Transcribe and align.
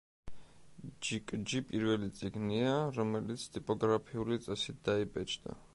ჯიკჯი 1.07 1.61
პირველი 1.73 2.09
წიგნია, 2.21 2.73
რომელიც 2.99 3.47
ტიპოგრაფიული 3.57 4.45
წესით 4.49 4.83
დაიბეჭდა. 4.89 5.61